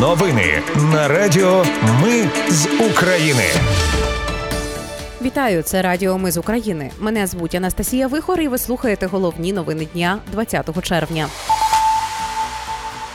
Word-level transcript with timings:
Новини 0.00 0.62
на 0.92 1.08
Радіо 1.08 1.64
Ми 2.02 2.28
з 2.48 2.66
України. 2.90 3.44
Вітаю, 5.22 5.62
це 5.62 5.82
Радіо 5.82 6.18
Ми 6.18 6.30
з 6.30 6.36
України. 6.36 6.90
Мене 7.00 7.26
звуть 7.26 7.54
Анастасія 7.54 8.06
Вихор, 8.06 8.40
і 8.40 8.48
ви 8.48 8.58
слухаєте 8.58 9.06
головні 9.06 9.52
новини 9.52 9.88
дня 9.94 10.18
20 10.32 10.82
червня. 10.82 11.26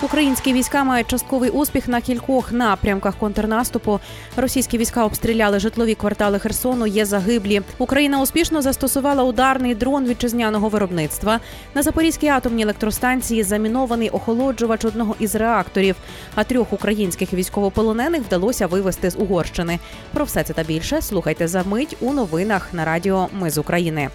Українські 0.02 0.54
війська 0.54 0.84
мають 0.84 1.07
частковий 1.07 1.50
успіх 1.50 1.88
на 1.88 2.02
кількох 2.02 2.52
напрямках 2.52 3.16
контрнаступу. 3.16 4.00
Російські 4.38 4.77
війська 4.77 5.05
обстріляли 5.05 5.59
житлові 5.59 5.95
квартали 5.95 6.39
Херсону. 6.39 6.88
Є 6.88 7.05
загиблі. 7.05 7.62
Україна 7.77 8.21
успішно 8.21 8.62
застосувала 8.62 9.23
ударний 9.23 9.76
дрон 9.76 10.05
вітчизняного 10.05 10.70
виробництва. 10.70 11.39
На 11.76 11.84
Запорізькій 11.84 12.27
атомній 12.27 12.63
електростанції 12.63 13.44
замінований 13.44 14.09
охолоджувач 14.09 14.86
одного 14.86 15.16
із 15.20 15.36
реакторів. 15.36 15.96
А 16.36 16.43
трьох 16.43 16.73
українських 16.73 17.34
військовополонених 17.34 18.21
вдалося 18.21 18.68
вивезти 18.68 19.09
з 19.09 19.16
Угорщини. 19.18 19.80
Про 20.13 20.26
все 20.26 20.43
це 20.43 20.54
та 20.54 20.63
більше 20.63 21.02
слухайте 21.02 21.48
за 21.48 21.63
мить 21.63 21.98
у 22.02 22.13
новинах 22.13 22.73
на 22.73 22.85
радіо 22.85 23.27
Ми 23.40 23.49
з 23.49 23.57
України. 23.57 24.09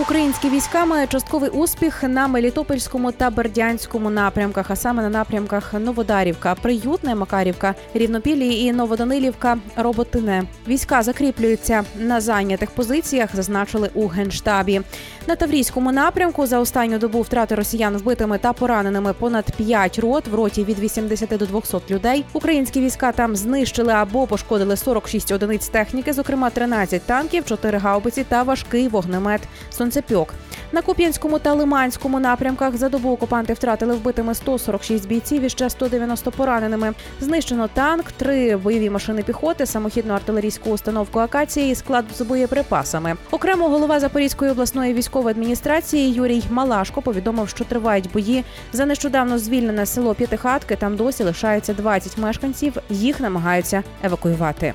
Українські 0.00 0.48
війська 0.50 0.84
мають 0.86 1.10
частковий 1.10 1.50
успіх 1.50 2.02
на 2.02 2.28
Мелітопольському 2.28 3.12
та 3.12 3.30
Бердянському 3.30 4.10
напрямках, 4.10 4.70
а 4.70 4.76
саме 4.76 5.02
на 5.02 5.08
напрямках 5.08 5.74
Новодарівка, 5.74 6.54
Приютне, 6.54 7.14
Макарівка, 7.14 7.74
Рівнопілі 7.94 8.60
і 8.60 8.72
Новоданилівка, 8.72 9.58
Роботине. 9.76 10.44
Війська 10.68 11.02
закріплюються 11.02 11.84
на 11.96 12.20
зайнятих 12.20 12.70
позиціях, 12.70 13.36
зазначили 13.36 13.90
у 13.94 14.06
генштабі. 14.06 14.80
На 15.26 15.36
Таврійському 15.36 15.92
напрямку 15.92 16.46
за 16.46 16.58
останню 16.58 16.98
добу 16.98 17.20
втрати 17.20 17.54
росіян 17.54 17.96
вбитими 17.96 18.38
та 18.38 18.52
пораненими 18.52 19.12
понад 19.12 19.44
5 19.56 19.98
рот 19.98 20.28
в 20.28 20.34
роті 20.34 20.64
від 20.64 20.78
80 20.78 21.28
до 21.30 21.46
200 21.46 21.76
людей. 21.90 22.24
Українські 22.32 22.80
війська 22.80 23.12
там 23.12 23.36
знищили 23.36 23.92
або 23.92 24.26
пошкодили 24.26 24.76
46 24.76 25.32
одиниць 25.32 25.68
техніки, 25.68 26.12
зокрема 26.12 26.50
13 26.50 27.02
танків, 27.02 27.44
4 27.44 27.78
гаубиці 27.78 28.24
та 28.24 28.42
важкий 28.42 28.88
вогнемет 28.88 29.40
сонцепьок. 29.88 30.34
На 30.72 30.82
Куп'янському 30.82 31.38
та 31.38 31.54
Лиманському 31.54 32.20
напрямках 32.20 32.76
за 32.76 32.88
добу 32.88 33.12
окупанти 33.12 33.52
втратили 33.52 33.94
вбитими 33.94 34.34
146 34.34 35.08
бійців 35.08 35.42
і 35.42 35.48
ще 35.48 35.70
190 35.70 36.30
пораненими. 36.30 36.92
Знищено 37.20 37.68
танк, 37.68 38.12
три 38.12 38.56
бойові 38.56 38.90
машини 38.90 39.22
піхоти, 39.22 39.66
самохідну 39.66 40.14
артилерійську 40.14 40.70
установку 40.70 41.18
акації 41.18 41.72
і 41.72 41.74
склад 41.74 42.04
з 42.16 42.20
боєприпасами. 42.20 43.16
Окремо 43.30 43.68
голова 43.68 44.00
Запорізької 44.00 44.50
обласної 44.50 44.94
військової 44.94 45.30
адміністрації 45.30 46.12
Юрій 46.12 46.44
Малашко 46.50 47.02
повідомив, 47.02 47.48
що 47.48 47.64
тривають 47.64 48.12
бої 48.12 48.44
за 48.72 48.86
нещодавно 48.86 49.38
звільнене 49.38 49.86
село 49.86 50.14
П'ятихатки. 50.14 50.76
Там 50.76 50.96
досі 50.96 51.24
лишається 51.24 51.74
20 51.74 52.18
мешканців. 52.18 52.76
Їх 52.90 53.20
намагаються 53.20 53.82
евакуювати. 54.02 54.74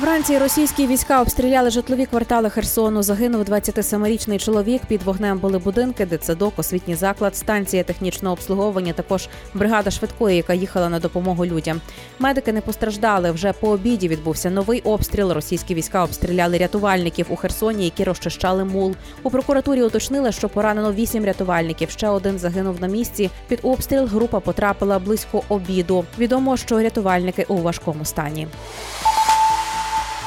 Вранці 0.00 0.38
російські 0.38 0.86
війська 0.86 1.20
обстріляли 1.20 1.70
житлові 1.70 2.06
квартали 2.06 2.50
Херсону. 2.50 3.02
Загинув 3.02 3.42
27-річний 3.42 4.38
чоловік. 4.38 4.82
Під 4.88 5.02
вогнем 5.02 5.38
були 5.38 5.58
будинки, 5.58 6.06
дитсадок, 6.06 6.52
освітній 6.56 6.94
заклад, 6.94 7.36
станція 7.36 7.84
технічного 7.84 8.32
обслуговування. 8.32 8.92
Також 8.92 9.28
бригада 9.54 9.90
швидкої, 9.90 10.36
яка 10.36 10.54
їхала 10.54 10.88
на 10.88 11.00
допомогу 11.00 11.46
людям. 11.46 11.80
Медики 12.18 12.52
не 12.52 12.60
постраждали. 12.60 13.30
Вже 13.30 13.52
по 13.52 13.68
обіді 13.68 14.08
відбувся 14.08 14.50
новий 14.50 14.80
обстріл. 14.80 15.32
Російські 15.32 15.74
війська 15.74 16.04
обстріляли 16.04 16.58
рятувальників 16.58 17.26
у 17.28 17.36
Херсоні, 17.36 17.84
які 17.84 18.04
розчищали 18.04 18.64
мул. 18.64 18.94
У 19.22 19.30
прокуратурі 19.30 19.82
уточнили, 19.82 20.32
що 20.32 20.48
поранено 20.48 20.92
вісім 20.92 21.24
рятувальників. 21.24 21.90
Ще 21.90 22.08
один 22.08 22.38
загинув 22.38 22.80
на 22.80 22.86
місці. 22.86 23.30
Під 23.48 23.58
обстріл 23.62 24.06
група 24.06 24.40
потрапила 24.40 24.98
близько 24.98 25.42
обіду. 25.48 26.04
Відомо, 26.18 26.56
що 26.56 26.82
рятувальники 26.82 27.44
у 27.48 27.56
важкому 27.56 28.04
стані. 28.04 28.48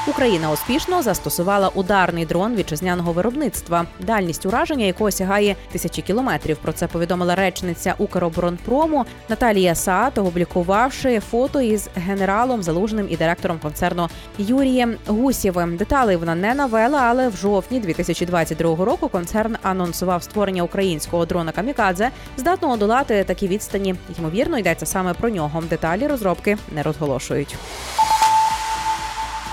Україна 0.08 0.52
успішно 0.52 1.02
застосувала 1.02 1.70
ударний 1.70 2.26
дрон 2.26 2.56
вітчизняного 2.56 3.14
виробництва, 3.14 3.86
дальність 4.00 4.46
ураження 4.46 4.86
якого 4.86 5.12
сягає 5.12 5.56
тисячі 5.72 6.02
кілометрів. 6.02 6.58
Про 6.58 6.74
це 6.74 6.88
повідомила 6.88 7.36
речниця 7.36 7.96
Укроборонпрому 7.98 9.06
Наталія 9.30 9.76
Саат, 9.76 10.18
опублікувавши 10.18 11.20
фото 11.20 11.62
із 11.62 11.90
генералом 11.96 12.64
залужним 12.64 13.08
і 13.10 13.18
директором 13.18 13.60
концерну 13.60 14.10
Юрієм 14.38 14.96
Гусєвим. 15.08 15.78
Деталей 15.78 16.16
вона 16.16 16.36
не 16.36 16.54
навела, 16.54 17.00
але 17.02 17.30
в 17.30 17.36
жовтні 17.36 17.80
2022 17.80 18.86
року 18.86 19.10
концерн 19.10 19.58
анонсував 19.62 20.24
створення 20.24 20.64
українського 20.64 21.26
дрона 21.26 21.52
Камікадзе, 21.52 22.10
здатного 22.38 22.78
долати 22.78 23.24
такі 23.24 23.48
відстані. 23.48 23.96
Ймовірно, 24.20 24.58
йдеться 24.58 24.86
саме 24.86 25.14
про 25.14 25.30
нього. 25.30 25.64
Деталі 25.70 26.08
розробки 26.08 26.58
не 26.76 26.84
розголошують. 26.84 27.56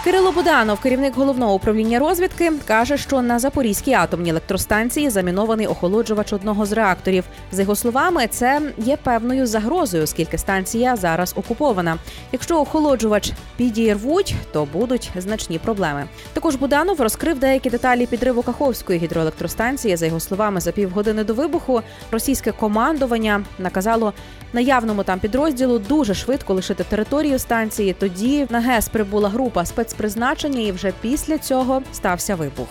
Кирило 0.04 0.32
Буданов, 0.32 0.80
керівник 0.80 1.14
головного 1.16 1.54
управління 1.54 1.98
розвідки, 1.98 2.52
каже, 2.66 2.96
що 2.96 3.22
на 3.22 3.38
Запорізькій 3.38 3.92
атомній 3.92 4.30
електростанції 4.30 5.10
замінований 5.10 5.66
охолоджувач 5.66 6.32
одного 6.32 6.66
з 6.66 6.72
реакторів. 6.72 7.24
За 7.52 7.62
його 7.62 7.76
словами, 7.76 8.26
це 8.30 8.60
є 8.78 8.96
певною 8.96 9.46
загрозою, 9.46 10.02
оскільки 10.02 10.38
станція 10.38 10.96
зараз 10.96 11.34
окупована. 11.36 11.98
Якщо 12.32 12.60
охолоджувач 12.60 13.32
підірвуть, 13.56 14.34
то 14.52 14.68
будуть 14.72 15.10
значні 15.16 15.58
проблеми. 15.58 16.04
Також 16.32 16.56
Буданов 16.56 17.00
розкрив 17.00 17.38
деякі 17.38 17.70
деталі 17.70 18.06
підриву 18.06 18.42
Каховської 18.42 18.98
гідроелектростанції. 18.98 19.96
За 19.96 20.06
його 20.06 20.20
словами, 20.20 20.60
за 20.60 20.72
півгодини 20.72 21.24
до 21.24 21.34
вибуху 21.34 21.82
російське 22.10 22.52
командування 22.52 23.44
наказало 23.58 24.12
наявному 24.52 25.02
там 25.02 25.20
підрозділу 25.20 25.78
дуже 25.78 26.14
швидко 26.14 26.54
лишити 26.54 26.84
територію 26.84 27.38
станції. 27.38 27.92
Тоді 27.98 28.46
на 28.50 28.60
ГЕС 28.60 28.88
прибула 28.88 29.28
група 29.28 29.64
спецпризначення, 29.92 30.60
і 30.60 30.72
вже 30.72 30.92
після 31.00 31.38
цього 31.38 31.82
стався 31.92 32.34
вибух. 32.34 32.69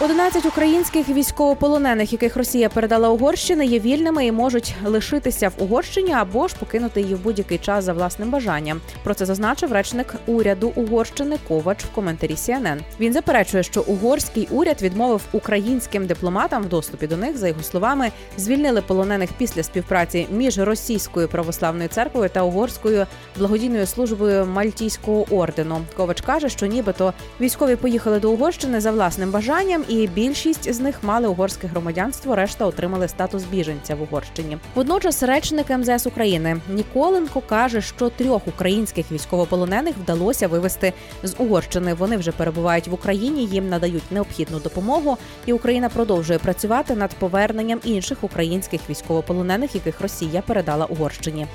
11 0.00 0.46
українських 0.46 1.08
військовополонених, 1.08 2.12
яких 2.12 2.36
Росія 2.36 2.68
передала 2.68 3.08
Угорщини, 3.08 3.66
є 3.66 3.78
вільними 3.78 4.26
і 4.26 4.32
можуть 4.32 4.74
лишитися 4.84 5.48
в 5.48 5.62
Угорщині 5.62 6.12
або 6.12 6.48
ж 6.48 6.54
покинути 6.58 7.00
її 7.00 7.14
в 7.14 7.20
будь-який 7.22 7.58
час 7.58 7.84
за 7.84 7.92
власним 7.92 8.30
бажанням. 8.30 8.80
Про 9.04 9.14
це 9.14 9.26
зазначив 9.26 9.72
речник 9.72 10.14
уряду 10.26 10.72
Угорщини 10.74 11.38
Ковач 11.48 11.84
в 11.84 11.94
коментарі 11.94 12.34
CNN. 12.34 12.78
Він 13.00 13.12
заперечує, 13.12 13.62
що 13.62 13.80
угорський 13.80 14.48
уряд 14.50 14.82
відмовив 14.82 15.20
українським 15.32 16.06
дипломатам 16.06 16.62
в 16.62 16.68
доступі 16.68 17.06
до 17.06 17.16
них. 17.16 17.36
За 17.36 17.48
його 17.48 17.62
словами, 17.62 18.10
звільнили 18.36 18.82
полонених 18.82 19.30
після 19.38 19.62
співпраці 19.62 20.26
між 20.30 20.58
російською 20.58 21.28
православною 21.28 21.88
церквою 21.88 22.28
та 22.28 22.42
угорською 22.42 23.06
благодійною 23.38 23.86
службою 23.86 24.46
Мальтійського 24.46 25.26
ордену. 25.30 25.80
Ковач 25.96 26.20
каже, 26.20 26.48
що 26.48 26.66
нібито 26.66 27.12
військові 27.40 27.76
поїхали 27.76 28.20
до 28.20 28.30
Угорщини 28.30 28.80
за 28.80 28.90
власним 28.90 29.30
бажанням 29.30 29.82
і 29.88 30.06
більшість 30.06 30.72
з 30.72 30.80
них 30.80 30.98
мали 31.02 31.28
угорське 31.28 31.66
громадянство, 31.66 32.36
решта 32.36 32.66
отримали 32.66 33.08
статус 33.08 33.44
біженця 33.44 33.94
в 33.94 34.02
Угорщині. 34.02 34.58
Водночас 34.74 35.22
речник 35.22 35.70
МЗС 35.70 36.06
України 36.06 36.60
Ніколенко 36.68 37.40
каже, 37.40 37.80
що 37.80 38.08
трьох 38.10 38.46
українських 38.46 39.12
військовополонених 39.12 39.96
вдалося 39.96 40.48
вивести 40.48 40.92
з 41.22 41.34
Угорщини. 41.38 41.94
Вони 41.94 42.16
вже 42.16 42.32
перебувають 42.32 42.88
в 42.88 42.94
Україні, 42.94 43.44
їм 43.44 43.68
надають 43.68 44.12
необхідну 44.12 44.58
допомогу, 44.58 45.16
і 45.46 45.52
Україна 45.52 45.88
продовжує 45.88 46.38
працювати 46.38 46.94
над 46.94 47.14
поверненням 47.14 47.80
інших 47.84 48.18
українських 48.24 48.80
військовополонених, 48.90 49.74
яких 49.74 50.00
Росія 50.00 50.42
передала 50.46 50.84
Угорщині. 50.84 51.46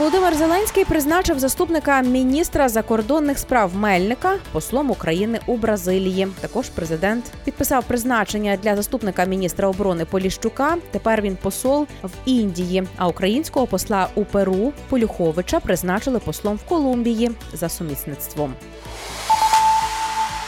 Володимир 0.00 0.34
Зеленський 0.34 0.84
призначив 0.84 1.38
заступника 1.38 2.02
міністра 2.02 2.68
закордонних 2.68 3.38
справ 3.38 3.76
Мельника 3.76 4.36
послом 4.52 4.90
України 4.90 5.40
у 5.46 5.56
Бразилії. 5.56 6.28
Також 6.40 6.68
президент 6.68 7.24
підписав 7.44 7.84
призначення 7.84 8.56
для 8.62 8.76
заступника 8.76 9.24
міністра 9.24 9.68
оборони 9.68 10.04
Поліщука. 10.04 10.76
Тепер 10.90 11.22
він 11.22 11.36
посол 11.36 11.86
в 12.02 12.10
Індії. 12.24 12.86
А 12.96 13.08
українського 13.08 13.66
посла 13.66 14.08
у 14.14 14.24
Перу 14.24 14.72
Полюховича 14.88 15.60
призначили 15.60 16.18
послом 16.18 16.56
в 16.56 16.62
Колумбії 16.68 17.30
за 17.52 17.68
сумісництвом. 17.68 18.54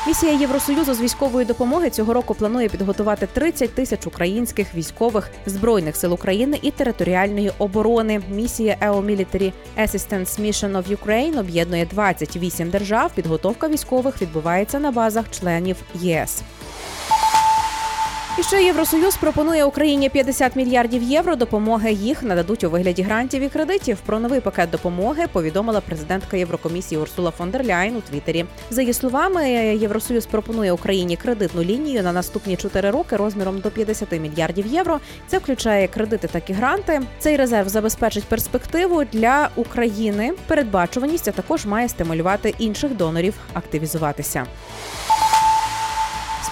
Місія 0.06 0.32
Євросоюзу 0.32 0.94
з 0.94 1.00
військової 1.00 1.46
допомоги 1.46 1.90
цього 1.90 2.14
року 2.14 2.34
планує 2.34 2.68
підготувати 2.68 3.28
30 3.32 3.74
тисяч 3.74 4.06
українських 4.06 4.74
військових 4.74 5.30
збройних 5.46 5.96
сил 5.96 6.12
України 6.12 6.58
і 6.62 6.70
територіальної 6.70 7.52
оборони. 7.58 8.20
Місія 8.30 8.76
EO 8.80 9.04
Military 9.04 9.52
Assistance 9.78 10.40
Mission 10.40 10.72
of 10.72 10.96
Ukraine 10.96 11.38
об'єднує 11.38 11.86
28 11.86 12.70
держав. 12.70 13.12
Підготовка 13.14 13.68
військових 13.68 14.22
відбувається 14.22 14.78
на 14.78 14.90
базах 14.90 15.24
членів 15.30 15.76
ЄС. 15.94 16.42
І 18.38 18.42
ще 18.42 18.62
Євросоюз 18.62 19.16
пропонує 19.16 19.64
Україні 19.64 20.08
50 20.08 20.56
мільярдів 20.56 21.02
євро. 21.02 21.36
Допомоги 21.36 21.92
їх 21.92 22.22
нададуть 22.22 22.64
у 22.64 22.70
вигляді 22.70 23.02
грантів 23.02 23.42
і 23.42 23.48
кредитів. 23.48 23.98
Про 24.06 24.20
новий 24.20 24.40
пакет 24.40 24.70
допомоги 24.70 25.26
повідомила 25.32 25.80
президентка 25.80 26.36
Єврокомісії 26.36 27.00
Урсула 27.00 27.30
фон 27.30 27.50
дер 27.50 27.64
Ляйн 27.66 27.96
у 27.96 28.00
Твіттері. 28.00 28.44
За 28.70 28.80
її 28.80 28.92
словами, 28.92 29.50
Євросоюз 29.76 30.26
пропонує 30.26 30.72
Україні 30.72 31.16
кредитну 31.16 31.62
лінію 31.62 32.02
на 32.02 32.12
наступні 32.12 32.56
4 32.56 32.90
роки 32.90 33.16
розміром 33.16 33.60
до 33.60 33.70
50 33.70 34.12
мільярдів 34.12 34.66
євро. 34.66 35.00
Це 35.26 35.38
включає 35.38 35.88
кредити, 35.88 36.28
так 36.28 36.50
і 36.50 36.52
гранти. 36.52 37.02
Цей 37.18 37.36
резерв 37.36 37.68
забезпечить 37.68 38.24
перспективу 38.24 39.04
для 39.04 39.48
України. 39.56 40.32
Передбачуваність 40.46 41.28
а 41.28 41.32
також 41.32 41.66
має 41.66 41.88
стимулювати 41.88 42.54
інших 42.58 42.96
донорів 42.96 43.34
активізуватися. 43.52 44.46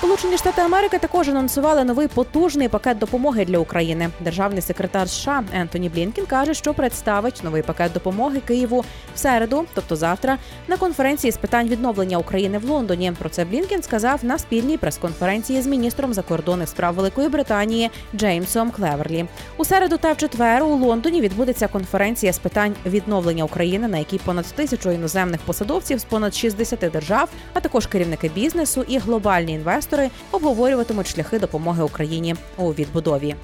Сполучені 0.01 0.37
Штати 0.37 0.63
Америки 0.63 0.99
також 0.99 1.29
анонсували 1.29 1.85
новий 1.85 2.09
потужний 2.09 2.69
пакет 2.69 2.99
допомоги 2.99 3.45
для 3.45 3.59
України. 3.59 4.11
Державний 4.21 4.63
секретар 4.63 5.09
США 5.09 5.45
Ентоні 5.55 5.89
Блінкін 5.89 6.27
каже, 6.27 6.55
що 6.55 6.75
представить 6.75 7.41
новий 7.45 7.63
пакет 7.63 7.93
допомоги 7.93 8.41
Києву 8.47 8.85
в 9.15 9.19
середу, 9.19 9.65
тобто 9.75 9.97
завтра, 9.97 10.39
на 10.69 10.77
конференції 10.77 11.33
з 11.33 11.37
питань 11.37 11.69
відновлення 11.69 12.19
України 12.19 12.59
в 12.59 12.65
Лондоні. 12.65 13.13
Про 13.19 13.29
це 13.29 13.45
Блінкін 13.45 13.83
сказав 13.83 14.25
на 14.25 14.39
спільній 14.39 14.77
прес-конференції 14.77 15.63
з 15.63 15.67
міністром 15.67 16.15
закордонних 16.15 16.69
справ 16.69 16.95
Великої 16.95 17.29
Британії 17.29 17.91
Джеймсом 18.15 18.71
Клеверлі. 18.71 19.27
У 19.57 19.65
середу 19.65 19.97
та 19.97 20.13
в 20.13 20.17
четвер 20.17 20.63
у 20.63 20.77
Лондоні 20.77 21.21
відбудеться 21.21 21.69
конференція 21.69 22.33
з 22.33 22.39
питань 22.39 22.75
відновлення 22.87 23.45
України, 23.45 23.89
на 23.89 23.99
якій 23.99 24.19
понад 24.19 24.45
тисячу 24.45 24.91
іноземних 24.91 25.41
посадовців 25.41 25.99
з 25.99 26.05
понад 26.05 26.35
60 26.35 26.79
держав, 26.79 27.29
а 27.55 27.61
також 27.61 27.87
керівники 27.87 28.31
бізнесу 28.35 28.85
і 28.89 28.99
глобальні 28.99 29.53
інвестори 29.53 29.90
інвестори 29.91 30.11
обговорюватимуть 30.33 31.09
шляхи 31.09 31.39
допомоги 31.39 31.83
Україні 31.83 32.37
у 32.57 32.71
відбудові. 32.73 33.35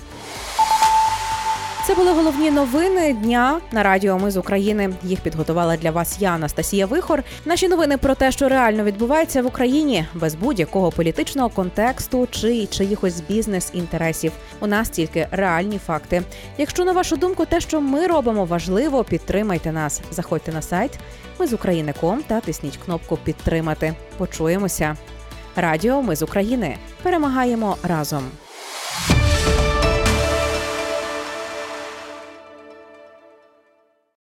Це 1.86 1.94
були 1.94 2.12
головні 2.12 2.50
новини 2.50 3.12
дня 3.12 3.60
на 3.72 3.82
радіо. 3.82 4.18
Ми 4.18 4.30
з 4.30 4.36
України. 4.36 4.94
Їх 5.02 5.20
підготувала 5.20 5.76
для 5.76 5.90
вас 5.90 6.16
я, 6.20 6.30
Анастасія 6.30 6.86
Вихор. 6.86 7.22
Наші 7.44 7.68
новини 7.68 7.96
про 7.96 8.14
те, 8.14 8.32
що 8.32 8.48
реально 8.48 8.84
відбувається 8.84 9.42
в 9.42 9.46
Україні, 9.46 10.06
без 10.14 10.34
будь-якого 10.34 10.90
політичного 10.92 11.48
контексту 11.48 12.28
чи 12.30 12.66
чиїхось 12.66 13.20
бізнес-інтересів. 13.20 14.32
У 14.60 14.66
нас 14.66 14.88
тільки 14.88 15.28
реальні 15.30 15.78
факти. 15.78 16.22
Якщо 16.58 16.84
на 16.84 16.92
вашу 16.92 17.16
думку, 17.16 17.44
те, 17.44 17.60
що 17.60 17.80
ми 17.80 18.06
робимо, 18.06 18.44
важливо, 18.44 19.04
підтримайте 19.04 19.72
нас. 19.72 20.00
Заходьте 20.10 20.52
на 20.52 20.62
сайт. 20.62 20.98
Ми 21.38 21.46
з 21.46 21.52
України.ком 21.52 22.22
та 22.26 22.40
тисніть 22.40 22.76
кнопку 22.76 23.16
Підтримати. 23.16 23.94
Почуємося. 24.18 24.96
Радіо 25.56 26.02
Ми 26.02 26.16
з 26.16 26.22
України 26.22 26.76
перемагаємо 27.02 27.76
разом. 27.82 28.22